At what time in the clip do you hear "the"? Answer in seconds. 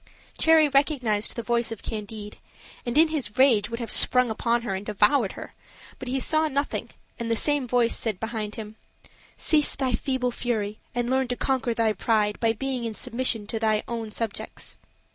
1.35-1.43, 7.29-7.35